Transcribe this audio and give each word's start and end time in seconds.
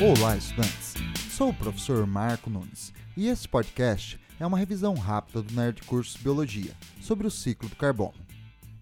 Olá, 0.00 0.36
estudantes! 0.36 0.94
Sou 1.30 1.50
o 1.50 1.54
professor 1.54 2.04
Marco 2.04 2.50
Nunes 2.50 2.92
e 3.16 3.28
esse 3.28 3.46
podcast 3.46 4.18
é 4.40 4.44
uma 4.44 4.58
revisão 4.58 4.94
rápida 4.94 5.40
do 5.40 5.54
Nerd 5.54 5.82
Curso 5.84 6.18
Biologia 6.18 6.72
sobre 7.00 7.28
o 7.28 7.30
ciclo 7.30 7.68
do 7.68 7.76
carbono. 7.76 8.14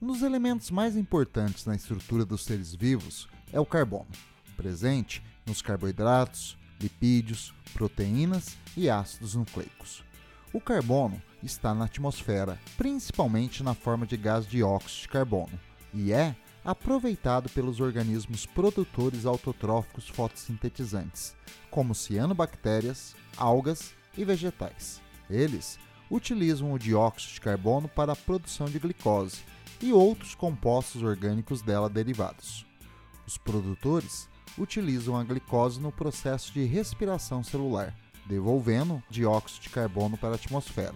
Um 0.00 0.06
dos 0.06 0.22
elementos 0.22 0.70
mais 0.70 0.96
importantes 0.96 1.66
na 1.66 1.76
estrutura 1.76 2.24
dos 2.24 2.44
seres 2.44 2.74
vivos 2.74 3.28
é 3.52 3.60
o 3.60 3.66
carbono, 3.66 4.08
presente 4.56 5.22
nos 5.44 5.60
carboidratos, 5.60 6.56
lipídios, 6.80 7.52
proteínas 7.74 8.56
e 8.74 8.88
ácidos 8.88 9.34
nucleicos. 9.34 10.02
O 10.50 10.62
carbono 10.62 11.22
está 11.42 11.74
na 11.74 11.84
atmosfera, 11.84 12.58
principalmente 12.78 13.62
na 13.62 13.74
forma 13.74 14.06
de 14.06 14.16
gás 14.16 14.46
dióxido 14.46 15.02
de 15.02 15.08
carbono, 15.08 15.60
e 15.92 16.10
é 16.10 16.34
aproveitado 16.64 17.48
pelos 17.50 17.80
organismos 17.80 18.46
produtores 18.46 19.26
autotróficos 19.26 20.08
fotossintetizantes, 20.08 21.34
como 21.70 21.94
cianobactérias, 21.94 23.16
algas 23.36 23.94
e 24.16 24.24
vegetais. 24.24 25.00
Eles 25.28 25.78
utilizam 26.10 26.72
o 26.72 26.78
dióxido 26.78 27.34
de 27.34 27.40
carbono 27.40 27.88
para 27.88 28.12
a 28.12 28.16
produção 28.16 28.66
de 28.66 28.78
glicose 28.78 29.42
e 29.80 29.92
outros 29.92 30.34
compostos 30.34 31.02
orgânicos 31.02 31.62
dela 31.62 31.88
derivados. 31.88 32.64
Os 33.26 33.36
produtores 33.36 34.28
utilizam 34.58 35.16
a 35.16 35.24
glicose 35.24 35.80
no 35.80 35.90
processo 35.90 36.52
de 36.52 36.64
respiração 36.64 37.42
celular, 37.42 37.96
devolvendo 38.26 39.02
dióxido 39.10 39.62
de 39.62 39.70
carbono 39.70 40.16
para 40.16 40.32
a 40.32 40.34
atmosfera. 40.34 40.94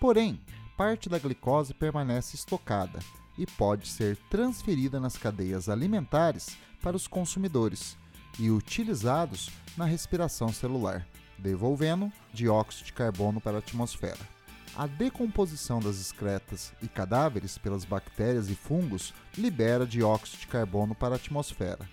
Porém, 0.00 0.40
parte 0.76 1.08
da 1.08 1.18
glicose 1.18 1.74
permanece 1.74 2.36
estocada 2.36 3.00
e 3.38 3.46
pode 3.46 3.88
ser 3.88 4.16
transferida 4.30 4.98
nas 4.98 5.16
cadeias 5.16 5.68
alimentares 5.68 6.56
para 6.82 6.96
os 6.96 7.06
consumidores 7.06 7.96
e 8.38 8.50
utilizados 8.50 9.50
na 9.76 9.84
respiração 9.84 10.52
celular, 10.52 11.06
devolvendo 11.38 12.12
dióxido 12.32 12.86
de 12.86 12.92
carbono 12.92 13.40
para 13.40 13.56
a 13.56 13.58
atmosfera. 13.58 14.36
A 14.76 14.86
decomposição 14.86 15.80
das 15.80 15.98
excretas 15.98 16.72
e 16.82 16.88
cadáveres 16.88 17.56
pelas 17.56 17.84
bactérias 17.84 18.50
e 18.50 18.54
fungos 18.54 19.14
libera 19.36 19.86
dióxido 19.86 20.40
de 20.40 20.46
carbono 20.46 20.94
para 20.94 21.14
a 21.14 21.16
atmosfera. 21.16 21.88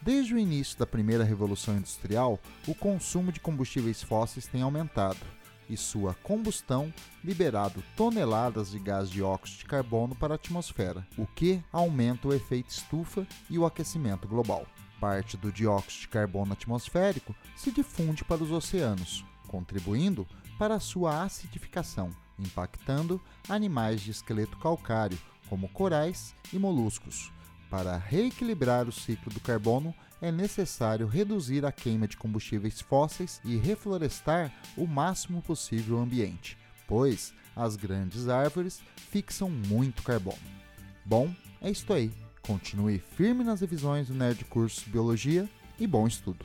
Desde 0.00 0.34
o 0.34 0.38
início 0.38 0.78
da 0.78 0.86
primeira 0.86 1.24
revolução 1.24 1.76
industrial, 1.76 2.38
o 2.66 2.74
consumo 2.74 3.32
de 3.32 3.40
combustíveis 3.40 4.02
fósseis 4.02 4.46
tem 4.46 4.62
aumentado 4.62 5.18
e 5.68 5.76
sua 5.76 6.14
combustão 6.14 6.92
liberado 7.22 7.82
toneladas 7.96 8.70
de 8.70 8.78
gás 8.78 9.10
dióxido 9.10 9.58
de 9.58 9.64
carbono 9.64 10.14
para 10.14 10.34
a 10.34 10.36
atmosfera, 10.36 11.06
o 11.16 11.26
que 11.26 11.62
aumenta 11.72 12.28
o 12.28 12.34
efeito 12.34 12.70
estufa 12.70 13.26
e 13.50 13.58
o 13.58 13.66
aquecimento 13.66 14.26
global. 14.28 14.66
Parte 15.00 15.36
do 15.36 15.52
dióxido 15.52 16.02
de 16.02 16.08
carbono 16.08 16.52
atmosférico 16.52 17.34
se 17.54 17.70
difunde 17.70 18.24
para 18.24 18.42
os 18.42 18.50
oceanos, 18.50 19.24
contribuindo 19.46 20.26
para 20.58 20.80
sua 20.80 21.22
acidificação, 21.22 22.10
impactando 22.38 23.20
animais 23.48 24.00
de 24.00 24.10
esqueleto 24.10 24.58
calcário, 24.58 25.18
como 25.48 25.68
corais 25.68 26.34
e 26.52 26.58
moluscos. 26.58 27.30
Para 27.70 27.96
reequilibrar 27.96 28.88
o 28.88 28.92
ciclo 28.92 29.32
do 29.32 29.40
carbono, 29.40 29.94
é 30.20 30.30
necessário 30.30 31.06
reduzir 31.06 31.64
a 31.64 31.72
queima 31.72 32.06
de 32.06 32.16
combustíveis 32.16 32.80
fósseis 32.80 33.40
e 33.44 33.56
reflorestar 33.56 34.52
o 34.76 34.86
máximo 34.86 35.42
possível 35.42 35.98
o 35.98 36.00
ambiente, 36.00 36.56
pois 36.86 37.34
as 37.54 37.76
grandes 37.76 38.28
árvores 38.28 38.80
fixam 39.10 39.50
muito 39.50 40.02
carbono. 40.02 40.38
Bom, 41.04 41.34
é 41.60 41.70
isso 41.70 41.92
aí. 41.92 42.10
Continue 42.42 42.98
firme 42.98 43.42
nas 43.42 43.60
revisões 43.60 44.08
do 44.08 44.14
Nerd 44.14 44.44
Curso 44.44 44.88
Biologia 44.88 45.48
e 45.78 45.86
bom 45.86 46.06
estudo! 46.06 46.44